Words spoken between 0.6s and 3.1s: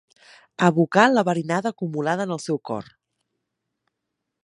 Abocà la verinada acumulada en el seu cor.